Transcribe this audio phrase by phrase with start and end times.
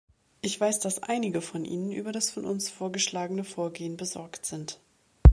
[0.41, 4.79] Ich weiß, dass einige von Ihnen über das von uns vorgeschlagene Vorgehen besorgt sind.